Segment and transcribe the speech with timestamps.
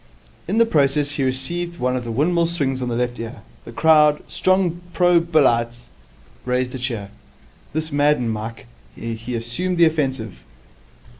[0.47, 3.43] In the process he received one of the windmill swings on the left ear.
[3.65, 5.89] The crowd, strong pro Billites,
[6.43, 7.11] raised a cheer.
[7.73, 8.65] This maddened Mike.
[8.95, 10.39] He assumed the offensive.